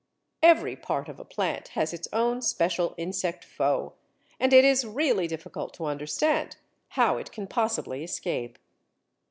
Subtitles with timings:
[0.41, 3.93] Every part of a plant has its own special insect foe,
[4.39, 6.55] and it is really difficult to understand
[6.97, 8.57] how it can possibly escape.